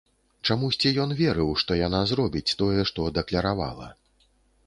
Чамусьці 0.53 0.93
ён 1.03 1.11
верыў, 1.19 1.51
што 1.63 1.77
яна 1.87 2.01
зробіць 2.11 2.55
тое, 2.61 2.81
што 2.93 3.05
дакляравала. 3.17 3.91